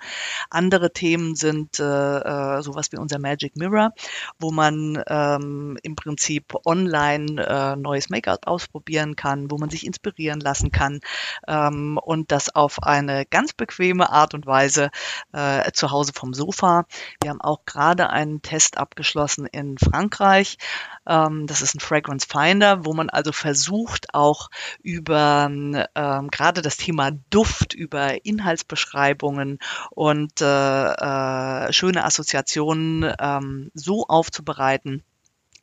Andere 0.49 0.91
Themen 0.91 1.35
sind 1.35 1.79
äh, 1.79 2.61
sowas 2.61 2.91
wie 2.91 2.97
unser 2.97 3.19
Magic 3.19 3.55
Mirror, 3.55 3.93
wo 4.39 4.51
man 4.51 5.03
ähm, 5.07 5.77
im 5.83 5.95
Prinzip 5.95 6.55
online 6.65 7.75
neues 7.77 8.09
Make-up 8.09 8.47
ausprobieren 8.47 9.15
kann, 9.15 9.51
wo 9.51 9.57
man 9.57 9.69
sich 9.69 9.85
inspirieren 9.85 10.39
lassen 10.39 10.71
kann 10.71 10.99
ähm, 11.47 11.99
und 12.01 12.31
das 12.31 12.53
auf 12.53 12.81
eine 12.83 13.25
ganz 13.25 13.53
bequeme 13.53 14.09
Art 14.09 14.33
und 14.33 14.45
Weise 14.45 14.89
zu 15.73 15.91
Hause 15.91 16.13
vom 16.13 16.33
Sofa. 16.33 16.85
Wir 17.21 17.31
haben 17.31 17.41
auch 17.41 17.65
gerade 17.65 18.09
einen 18.09 18.41
Test 18.41 18.77
abgeschlossen 18.77 19.45
in 19.45 19.77
Frankreich. 19.77 20.57
Ähm, 21.07 21.47
das 21.47 21.61
ist 21.61 21.75
ein 21.75 21.79
Fragrance 21.79 22.27
Finder, 22.27 22.85
wo 22.85 22.93
man 22.93 23.09
also 23.09 23.31
versucht, 23.31 24.13
auch 24.13 24.49
über 24.81 25.47
ähm, 25.49 26.27
gerade 26.31 26.61
das 26.61 26.77
Thema 26.77 27.11
Duft, 27.29 27.73
über 27.73 28.25
Inhaltsbeschreibungen 28.25 29.59
und 29.91 30.41
äh, 30.41 30.45
äh, 30.45 31.73
schöne 31.73 32.03
Assoziationen 32.03 33.13
ähm, 33.19 33.71
so 33.73 34.05
aufzubereiten, 34.07 35.03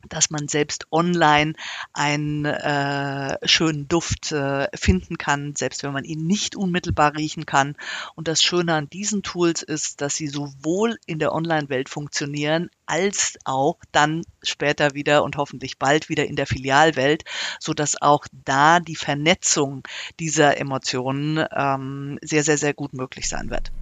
dass 0.08 0.30
man 0.30 0.48
selbst 0.48 0.86
online 0.90 1.54
einen 1.92 2.44
äh, 2.44 3.36
schönen 3.46 3.88
Duft 3.88 4.32
äh, 4.32 4.68
finden 4.74 5.18
kann, 5.18 5.54
selbst 5.56 5.82
wenn 5.82 5.92
man 5.92 6.04
ihn 6.04 6.26
nicht 6.26 6.56
unmittelbar 6.56 7.16
riechen 7.16 7.46
kann. 7.46 7.76
Und 8.14 8.28
das 8.28 8.42
Schöne 8.42 8.74
an 8.74 8.90
diesen 8.90 9.22
Tools 9.22 9.62
ist, 9.62 10.00
dass 10.00 10.14
sie 10.14 10.28
sowohl 10.28 10.98
in 11.06 11.18
der 11.18 11.32
Online-Welt 11.32 11.88
funktionieren, 11.88 12.70
als 12.86 13.38
auch 13.44 13.78
dann 13.92 14.22
später 14.42 14.94
wieder 14.94 15.24
und 15.24 15.36
hoffentlich 15.36 15.78
bald 15.78 16.08
wieder 16.08 16.26
in 16.26 16.36
der 16.36 16.46
Filialwelt, 16.46 17.24
so 17.58 17.72
dass 17.72 18.00
auch 18.00 18.26
da 18.44 18.80
die 18.80 18.96
Vernetzung 18.96 19.82
dieser 20.20 20.58
Emotionen 20.58 21.44
ähm, 21.54 22.18
sehr, 22.22 22.44
sehr, 22.44 22.58
sehr 22.58 22.74
gut 22.74 22.92
möglich 22.92 23.28
sein 23.28 23.50
wird. 23.50 23.72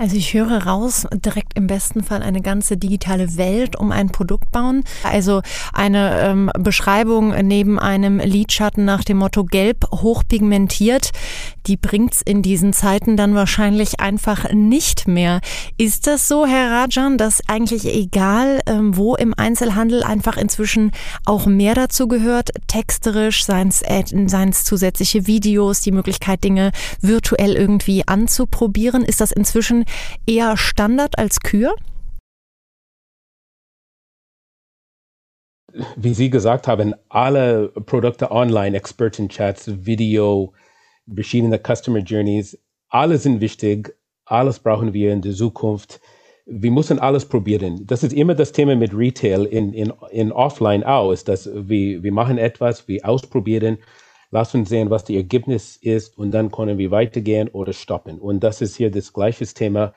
Also 0.00 0.16
ich 0.16 0.32
höre 0.32 0.64
raus, 0.66 1.06
direkt 1.12 1.58
im 1.58 1.66
besten 1.66 2.02
Fall 2.02 2.22
eine 2.22 2.40
ganze 2.40 2.78
digitale 2.78 3.36
Welt 3.36 3.76
um 3.76 3.92
ein 3.92 4.08
Produkt 4.08 4.50
bauen. 4.50 4.82
Also 5.04 5.42
eine 5.74 6.22
ähm, 6.22 6.50
Beschreibung 6.58 7.34
neben 7.46 7.78
einem 7.78 8.18
Lidschatten 8.18 8.86
nach 8.86 9.04
dem 9.04 9.18
Motto 9.18 9.44
gelb 9.44 9.84
hochpigmentiert, 9.92 11.10
die 11.66 11.76
bringt's 11.76 12.22
in 12.22 12.40
diesen 12.40 12.72
Zeiten 12.72 13.18
dann 13.18 13.34
wahrscheinlich 13.34 14.00
einfach 14.00 14.50
nicht 14.54 15.06
mehr. 15.06 15.42
Ist 15.76 16.06
das 16.06 16.28
so, 16.28 16.46
Herr 16.46 16.70
Rajan, 16.70 17.18
dass 17.18 17.46
eigentlich 17.46 17.84
egal, 17.84 18.60
ähm, 18.64 18.96
wo 18.96 19.16
im 19.16 19.34
Einzelhandel 19.34 20.02
einfach 20.02 20.38
inzwischen 20.38 20.92
auch 21.26 21.44
mehr 21.44 21.74
dazu 21.74 22.08
gehört, 22.08 22.52
texterisch, 22.68 23.44
seien 23.44 23.68
es 23.68 24.64
zusätzliche 24.64 25.26
Videos, 25.26 25.82
die 25.82 25.92
Möglichkeit, 25.92 26.42
Dinge 26.42 26.72
virtuell 27.02 27.52
irgendwie 27.52 28.08
anzuprobieren? 28.08 29.04
Ist 29.04 29.20
das 29.20 29.30
inzwischen 29.30 29.84
eher 30.26 30.56
Standard 30.56 31.18
als 31.18 31.40
Kür? 31.40 31.74
Wie 35.96 36.14
Sie 36.14 36.30
gesagt 36.30 36.66
haben, 36.66 36.94
alle 37.08 37.68
Produkte 37.68 38.30
online, 38.30 38.76
Experten-Chats, 38.76 39.86
Video, 39.86 40.52
verschiedene 41.12 41.58
Customer 41.58 42.00
Journeys, 42.00 42.58
alle 42.88 43.18
sind 43.18 43.40
wichtig, 43.40 43.94
alles 44.24 44.58
brauchen 44.58 44.92
wir 44.92 45.12
in 45.12 45.22
der 45.22 45.32
Zukunft. 45.32 46.00
Wir 46.46 46.70
müssen 46.70 46.98
alles 46.98 47.24
probieren. 47.24 47.86
Das 47.86 48.02
ist 48.02 48.12
immer 48.12 48.34
das 48.34 48.50
Thema 48.50 48.74
mit 48.74 48.92
Retail 48.92 49.44
in, 49.44 49.72
in, 49.72 49.92
in 50.10 50.32
Offline 50.32 50.84
ist, 51.12 51.28
dass 51.28 51.48
wir, 51.52 52.02
wir 52.02 52.12
machen 52.12 52.38
etwas, 52.38 52.88
wir 52.88 53.08
ausprobieren, 53.08 53.78
lass 54.30 54.54
uns 54.54 54.68
sehen, 54.68 54.90
was 54.90 55.04
das 55.04 55.16
Ergebnis 55.16 55.76
ist 55.76 56.16
und 56.16 56.30
dann 56.30 56.50
können 56.50 56.78
wir 56.78 56.90
weitergehen 56.90 57.48
oder 57.48 57.72
stoppen. 57.72 58.18
Und 58.18 58.40
das 58.40 58.60
ist 58.60 58.76
hier 58.76 58.90
das 58.90 59.12
gleiche 59.12 59.46
Thema 59.46 59.92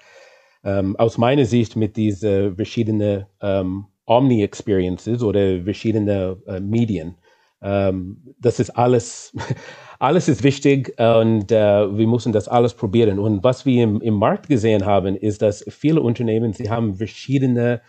ähm, 0.64 0.96
aus 0.98 1.18
meiner 1.18 1.46
Sicht 1.46 1.76
mit 1.76 1.98
diesen 1.98 2.56
verschiedenen 2.56 3.26
ähm, 3.42 3.86
Omni-Experiences 4.06 5.24
oder 5.24 5.64
verschiedenen 5.64 6.42
äh, 6.48 6.60
Medien. 6.60 7.16
Ähm, 7.62 8.36
das 8.40 8.60
ist 8.60 8.72
alles, 8.72 9.34
alles 10.00 10.28
ist 10.28 10.44
wichtig 10.44 10.94
und 11.00 11.52
äh, 11.52 11.98
wir 11.98 12.08
müssen 12.08 12.34
das 12.34 12.48
alles 12.48 12.74
probieren. 12.74 13.20
Und 13.20 13.44
was 13.44 13.66
wir 13.66 13.84
im, 13.84 14.02
im 14.02 14.16
Markt 14.16 14.50
gesehen 14.50 14.86
haben, 14.86 15.16
ist, 15.16 15.42
dass 15.42 15.64
viele 15.70 16.02
Unternehmen, 16.02 16.54
sie 16.54 16.70
haben 16.70 16.96
verschiedene 16.96 17.82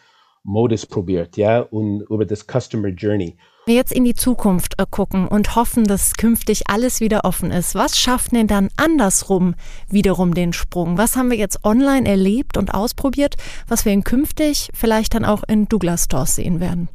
Modus 0.44 0.84
probiert, 0.84 1.38
ja, 1.38 1.60
und 1.60 2.02
über 2.02 2.26
das 2.26 2.46
Customer 2.46 2.88
Journey 2.88 3.36
wir 3.66 3.74
jetzt 3.74 3.92
in 3.92 4.04
die 4.04 4.14
Zukunft 4.14 4.74
äh, 4.78 4.86
gucken 4.88 5.26
und 5.26 5.56
hoffen, 5.56 5.84
dass 5.84 6.14
künftig 6.14 6.68
alles 6.68 7.00
wieder 7.00 7.24
offen 7.24 7.50
ist, 7.50 7.74
was 7.74 7.98
schafft 7.98 8.32
denn 8.32 8.46
dann 8.46 8.68
andersrum 8.76 9.54
wiederum 9.88 10.34
den 10.34 10.52
Sprung? 10.52 10.98
Was 10.98 11.16
haben 11.16 11.30
wir 11.30 11.38
jetzt 11.38 11.64
online 11.64 12.08
erlebt 12.08 12.56
und 12.56 12.74
ausprobiert, 12.74 13.36
was 13.68 13.84
wir 13.84 13.92
in 13.92 14.04
künftig 14.04 14.68
vielleicht 14.74 15.14
dann 15.14 15.24
auch 15.24 15.42
in 15.48 15.66
Douglas 15.66 16.04
Stores 16.04 16.36
sehen 16.36 16.60
werden? 16.60 16.88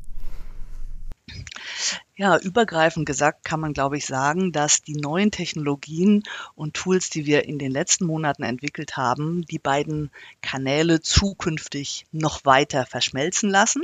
Ja, 2.15 2.37
übergreifend 2.37 3.05
gesagt 3.05 3.45
kann 3.45 3.61
man, 3.61 3.71
glaube 3.71 3.95
ich, 3.95 4.05
sagen, 4.05 4.51
dass 4.51 4.81
die 4.81 4.95
neuen 4.95 5.31
Technologien 5.31 6.23
und 6.53 6.73
Tools, 6.73 7.09
die 7.09 7.25
wir 7.25 7.45
in 7.45 7.57
den 7.59 7.71
letzten 7.71 8.05
Monaten 8.05 8.43
entwickelt 8.43 8.97
haben, 8.97 9.45
die 9.45 9.59
beiden 9.59 10.11
Kanäle 10.41 10.99
zukünftig 11.01 12.05
noch 12.11 12.43
weiter 12.43 12.85
verschmelzen 12.85 13.49
lassen. 13.49 13.83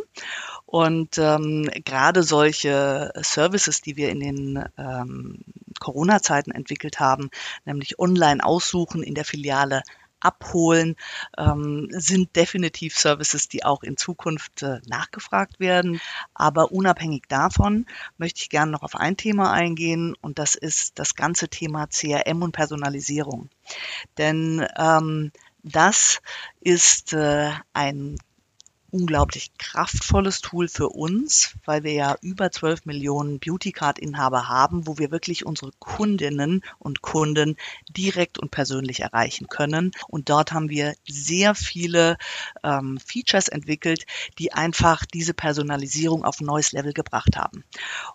Und 0.65 1.17
ähm, 1.17 1.69
gerade 1.85 2.23
solche 2.23 3.13
Services, 3.21 3.81
die 3.81 3.95
wir 3.95 4.09
in 4.09 4.19
den 4.19 4.65
ähm, 4.77 5.39
Corona-Zeiten 5.79 6.51
entwickelt 6.51 6.99
haben, 6.99 7.29
nämlich 7.63 7.99
online 7.99 8.43
aussuchen, 8.43 9.01
in 9.01 9.15
der 9.15 9.23
Filiale 9.25 9.81
abholen, 10.25 10.95
ähm, 11.37 11.87
sind 11.91 12.35
definitiv 12.35 12.97
Services, 12.97 13.47
die 13.47 13.63
auch 13.63 13.83
in 13.83 13.97
Zukunft 13.97 14.63
äh, 14.63 14.79
nachgefragt 14.87 15.59
werden. 15.59 16.01
Aber 16.33 16.71
unabhängig 16.71 17.23
davon 17.27 17.85
möchte 18.17 18.41
ich 18.41 18.49
gerne 18.49 18.71
noch 18.71 18.83
auf 18.83 18.95
ein 18.95 19.17
Thema 19.17 19.51
eingehen 19.51 20.15
und 20.21 20.39
das 20.39 20.55
ist 20.55 20.97
das 20.99 21.15
ganze 21.15 21.47
Thema 21.47 21.87
CRM 21.87 22.41
und 22.41 22.51
Personalisierung. 22.51 23.49
Denn 24.17 24.65
ähm, 24.77 25.31
das 25.63 26.21
ist 26.61 27.13
äh, 27.13 27.51
ein 27.73 28.17
unglaublich 28.95 29.51
kraftvolles 29.57 30.39
Tool 30.39 30.69
für 30.69 30.87
uns, 30.87 31.53
weil 31.65 31.83
wir 31.83 31.91
ja 31.91 32.15
über 32.21 32.49
12 32.49 32.85
Millionen 32.85 33.39
Beauty 33.39 33.73
Card 33.73 33.99
Inhaber 33.99 34.47
haben, 34.47 34.87
wo 34.87 34.97
wir 34.97 35.11
wirklich 35.11 35.45
unsere 35.45 35.71
Kundinnen 35.79 36.63
und 36.79 37.01
Kunden 37.01 37.57
direkt 37.89 38.39
und 38.39 38.51
persönlich 38.51 39.01
erreichen 39.01 39.47
können. 39.47 39.91
Und 40.07 40.29
dort 40.29 40.53
haben 40.53 40.69
wir 40.69 40.95
sehr 41.05 41.55
viele 41.55 42.17
ähm, 42.63 42.97
Features 43.05 43.49
entwickelt, 43.49 44.05
die 44.39 44.53
einfach 44.53 45.03
diese 45.05 45.33
Personalisierung 45.33 46.23
auf 46.23 46.39
ein 46.39 46.45
neues 46.45 46.71
Level 46.71 46.93
gebracht 46.93 47.35
haben. 47.35 47.65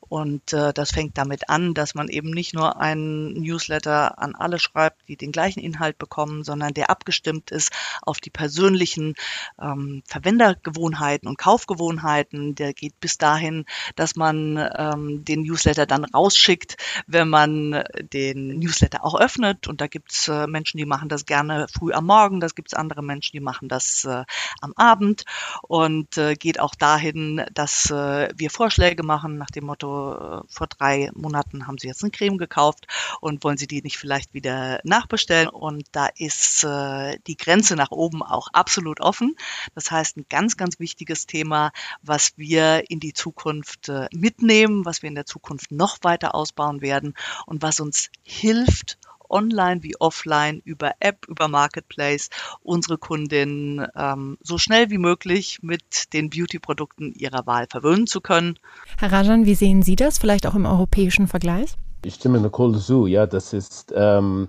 Und 0.08 0.54
äh, 0.54 0.72
das 0.72 0.92
fängt 0.92 1.18
damit 1.18 1.50
an, 1.50 1.74
dass 1.74 1.94
man 1.94 2.08
eben 2.08 2.30
nicht 2.30 2.54
nur 2.54 2.80
einen 2.80 3.34
Newsletter 3.34 4.18
an 4.18 4.34
alle 4.34 4.58
schreibt, 4.58 5.06
die 5.08 5.16
den 5.16 5.30
gleichen 5.30 5.60
Inhalt 5.60 5.98
bekommen, 5.98 6.42
sondern 6.42 6.72
der 6.72 6.88
abgestimmt 6.88 7.50
ist 7.50 7.70
auf 8.00 8.18
die 8.18 8.30
persönlichen 8.30 9.14
ähm, 9.60 10.02
Verwender 10.06 10.54
Gewohnheiten 10.72 11.26
und 11.26 11.38
Kaufgewohnheiten. 11.38 12.54
Der 12.54 12.72
geht 12.72 12.98
bis 13.00 13.18
dahin, 13.18 13.64
dass 13.96 14.16
man 14.16 14.56
ähm, 14.76 15.24
den 15.24 15.42
Newsletter 15.42 15.86
dann 15.86 16.04
rausschickt, 16.04 16.76
wenn 17.06 17.28
man 17.28 17.84
den 18.12 18.58
Newsletter 18.58 19.04
auch 19.04 19.18
öffnet. 19.18 19.68
Und 19.68 19.80
da 19.80 19.86
gibt's 19.86 20.28
äh, 20.28 20.46
Menschen, 20.46 20.78
die 20.78 20.86
machen 20.86 21.08
das 21.08 21.26
gerne 21.26 21.66
früh 21.72 21.92
am 21.92 22.06
Morgen. 22.06 22.40
Das 22.40 22.54
gibt's 22.54 22.74
andere 22.74 23.02
Menschen, 23.02 23.32
die 23.32 23.40
machen 23.40 23.68
das 23.68 24.04
äh, 24.04 24.24
am 24.60 24.72
Abend. 24.76 25.24
Und 25.62 26.16
äh, 26.18 26.34
geht 26.34 26.60
auch 26.60 26.74
dahin, 26.74 27.44
dass 27.52 27.90
äh, 27.90 28.28
wir 28.36 28.50
Vorschläge 28.50 29.02
machen 29.02 29.38
nach 29.38 29.50
dem 29.50 29.66
Motto, 29.66 30.14
äh, 30.14 30.42
vor 30.48 30.66
drei 30.66 31.10
Monaten 31.14 31.66
haben 31.66 31.78
Sie 31.78 31.88
jetzt 31.88 32.02
eine 32.02 32.10
Creme 32.10 32.38
gekauft 32.38 32.86
und 33.20 33.44
wollen 33.44 33.58
Sie 33.58 33.66
die 33.66 33.82
nicht 33.82 33.98
vielleicht 33.98 34.34
wieder 34.34 34.80
nachbestellen? 34.84 35.48
Und 35.48 35.84
da 35.92 36.08
ist 36.16 36.64
äh, 36.64 37.18
die 37.26 37.36
Grenze 37.36 37.76
nach 37.76 37.90
oben 37.90 38.22
auch 38.22 38.48
absolut 38.52 39.00
offen. 39.00 39.36
Das 39.74 39.90
heißt, 39.90 40.16
ein 40.16 40.26
ganz, 40.28 40.56
ganz 40.60 40.78
wichtiges 40.78 41.26
Thema, 41.26 41.72
was 42.02 42.34
wir 42.36 42.84
in 42.90 43.00
die 43.00 43.14
Zukunft 43.14 43.88
äh, 43.88 44.06
mitnehmen, 44.12 44.84
was 44.84 45.02
wir 45.02 45.08
in 45.08 45.14
der 45.14 45.24
Zukunft 45.26 45.72
noch 45.72 45.96
weiter 46.02 46.34
ausbauen 46.34 46.82
werden 46.82 47.14
und 47.46 47.62
was 47.62 47.80
uns 47.80 48.10
hilft, 48.22 48.98
online 49.30 49.82
wie 49.82 49.96
offline, 49.98 50.60
über 50.64 50.92
App, 51.00 51.26
über 51.28 51.48
Marketplace 51.48 52.28
unsere 52.62 52.98
Kundinnen 52.98 53.86
ähm, 53.96 54.36
so 54.42 54.58
schnell 54.58 54.90
wie 54.90 54.98
möglich 54.98 55.60
mit 55.62 56.12
den 56.12 56.28
Beauty-Produkten 56.28 57.12
ihrer 57.14 57.46
Wahl 57.46 57.66
verwöhnen 57.70 58.06
zu 58.06 58.20
können. 58.20 58.58
Herr 58.98 59.12
Rajan, 59.12 59.46
wie 59.46 59.54
sehen 59.54 59.82
Sie 59.82 59.96
das, 59.96 60.18
vielleicht 60.18 60.46
auch 60.46 60.54
im 60.54 60.66
europäischen 60.66 61.26
Vergleich? 61.26 61.74
Ich 62.04 62.14
stimme 62.14 62.40
Nicole 62.40 62.78
zu, 62.78 63.06
ja, 63.06 63.26
das 63.26 63.52
ist 63.52 63.92
ähm, 63.96 64.48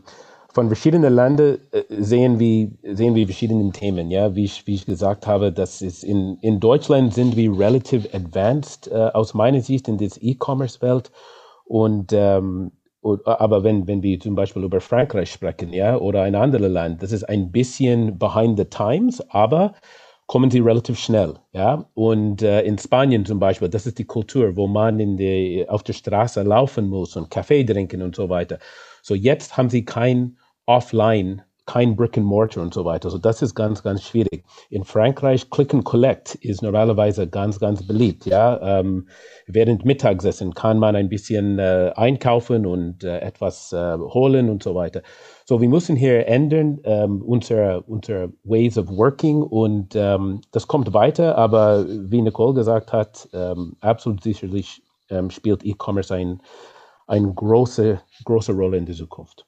von 0.54 0.68
verschiedenen 0.68 1.14
Ländern 1.14 1.58
äh, 1.72 1.84
sehen 1.90 2.40
wir, 2.40 2.72
sehen 2.96 3.16
wir 3.16 3.26
verschiedene 3.26 3.72
Themen, 3.72 4.12
ja, 4.12 4.36
wie 4.36 4.46
ich, 4.46 4.68
wie 4.68 4.76
ich 4.76 4.86
gesagt 4.86 5.28
habe, 5.28 5.52
das 5.52 5.82
ist 5.82 6.04
in, 6.04 6.38
in 6.42 6.60
Deutschland 6.60 7.14
sind 7.14 7.36
wir 7.36 7.58
relativ 7.58 8.14
advanced 8.14 8.88
äh, 8.88 9.10
aus 9.14 9.34
meiner 9.34 9.62
Sicht 9.62 9.88
in 9.88 9.98
das 9.98 10.18
E-Commerce-Welt 10.22 11.12
und 11.66 12.12
ähm, 12.14 12.72
aber 13.04 13.64
wenn, 13.64 13.88
wenn 13.88 14.04
wir 14.04 14.20
zum 14.20 14.36
Beispiel 14.36 14.64
über 14.64 14.80
Frankreich 14.80 15.32
sprechen, 15.32 15.74
ja, 15.74 15.98
oder 15.98 16.22
ein 16.22 16.36
anderes 16.36 16.72
Land, 16.72 17.02
das 17.02 17.12
ist 17.12 17.24
ein 17.24 17.52
bisschen 17.52 18.20
behind 18.20 18.60
the 18.60 18.66
times, 18.66 19.28
aber 19.32 19.74
kommen 20.28 20.52
sie 20.52 20.60
relativ 20.60 21.00
schnell, 21.00 21.34
ja. 21.52 21.86
Und 21.96 22.44
äh, 22.44 22.62
in 22.62 22.78
Spanien 22.78 23.26
zum 23.26 23.40
Beispiel, 23.40 23.70
das 23.70 23.88
ist 23.88 23.98
die 23.98 24.06
Kultur, 24.06 24.56
wo 24.56 24.68
man 24.68 25.00
in 25.00 25.18
die, 25.18 25.66
auf 25.68 25.82
der 25.82 25.94
Straße 25.94 26.44
laufen 26.44 26.90
muss 26.90 27.16
und 27.16 27.32
Kaffee 27.32 27.64
trinken 27.64 28.04
und 28.04 28.16
so 28.16 28.30
weiter. 28.30 28.60
So 29.02 29.16
jetzt 29.16 29.58
haben 29.58 29.70
sie 29.70 29.84
kein 29.84 30.38
Offline 30.66 31.44
kein 31.72 31.96
Brick 31.96 32.18
and 32.18 32.26
Mortar 32.26 32.64
und 32.64 32.74
so 32.74 32.84
weiter. 32.86 33.06
Also 33.06 33.18
das 33.18 33.42
ist 33.42 33.56
ganz, 33.56 33.82
ganz 33.82 34.04
schwierig. 34.04 34.44
In 34.70 34.84
Frankreich 34.84 35.50
Click 35.50 35.74
and 35.74 35.86
Collect 35.86 36.36
ist 36.36 36.62
normalerweise 36.62 37.30
ganz, 37.30 37.60
ganz 37.60 37.86
beliebt. 37.86 38.26
Ja, 38.26 38.80
ähm, 38.80 39.08
während 39.48 39.86
Mittagessen 39.86 40.54
kann 40.54 40.80
man 40.80 40.96
ein 40.96 41.08
bisschen 41.08 41.60
äh, 41.60 41.94
einkaufen 41.96 42.66
und 42.66 43.04
äh, 43.04 43.20
etwas 43.20 43.72
äh, 43.72 43.98
holen 43.98 44.50
und 44.50 44.64
so 44.64 44.76
weiter. 44.76 45.02
So, 45.46 45.62
wir 45.62 45.70
müssen 45.70 45.96
hier 45.96 46.28
ändern 46.28 46.80
ähm, 46.84 47.22
unsere, 47.22 47.84
unsere 47.84 48.34
Ways 48.44 48.78
of 48.78 48.90
Working 48.90 49.42
und 49.42 49.96
ähm, 49.96 50.42
das 50.52 50.68
kommt 50.68 50.94
weiter. 50.94 51.38
Aber 51.38 51.86
wie 51.88 52.22
Nicole 52.22 52.54
gesagt 52.54 52.92
hat, 52.92 53.30
ähm, 53.34 53.78
absolut 53.80 54.24
sicherlich 54.24 54.82
ähm, 55.10 55.30
spielt 55.30 55.64
E-Commerce 55.64 56.14
ein, 56.14 56.42
eine 57.08 57.32
große, 57.34 58.02
große 58.26 58.52
Rolle 58.52 58.78
in 58.78 58.86
der 58.86 58.96
Zukunft. 58.96 59.46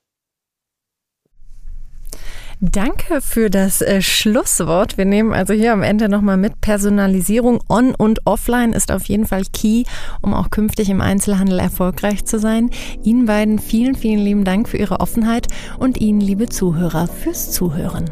Danke 2.72 3.20
für 3.20 3.50
das 3.50 3.82
äh, 3.82 4.02
Schlusswort. 4.02 4.98
Wir 4.98 5.04
nehmen 5.04 5.34
also 5.34 5.54
hier 5.54 5.74
am 5.74 5.84
Ende 5.84 6.08
nochmal 6.08 6.38
mit. 6.38 6.62
Personalisierung 6.62 7.60
on 7.68 7.94
und 7.94 8.26
offline 8.26 8.72
ist 8.72 8.90
auf 8.90 9.04
jeden 9.04 9.26
Fall 9.26 9.44
key, 9.52 9.84
um 10.22 10.34
auch 10.34 10.50
künftig 10.50 10.90
im 10.90 11.02
Einzelhandel 11.02 11.60
erfolgreich 11.60 12.24
zu 12.24 12.40
sein. 12.40 12.70
Ihnen 13.04 13.26
beiden 13.26 13.60
vielen, 13.60 13.96
vielen 13.96 14.22
lieben 14.22 14.46
Dank 14.46 14.70
für 14.70 14.78
Ihre 14.78 15.02
Offenheit 15.02 15.48
und 15.78 16.00
Ihnen, 16.00 16.22
liebe 16.22 16.48
Zuhörer, 16.48 17.08
fürs 17.08 17.52
Zuhören. 17.52 18.10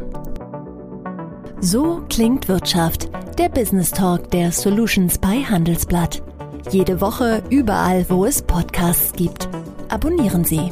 So 1.62 2.04
klingt 2.10 2.50
Wirtschaft. 2.50 3.10
Der 3.38 3.48
Business 3.48 3.92
Talk 3.92 4.32
der 4.32 4.52
Solutions 4.52 5.18
bei 5.18 5.44
Handelsblatt. 5.44 6.22
Jede 6.72 7.00
Woche 7.00 7.42
überall, 7.50 8.06
wo 8.10 8.26
es 8.26 8.42
Podcasts 8.42 9.14
gibt. 9.14 9.48
Abonnieren 9.88 10.44
Sie. 10.44 10.70